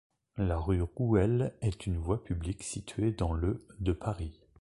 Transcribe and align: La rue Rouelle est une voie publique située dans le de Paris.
La 0.37 0.57
rue 0.57 0.81
Rouelle 0.81 1.53
est 1.61 1.85
une 1.85 1.99
voie 1.99 2.23
publique 2.23 2.63
située 2.63 3.11
dans 3.11 3.33
le 3.33 3.63
de 3.81 3.91
Paris. 3.93 4.41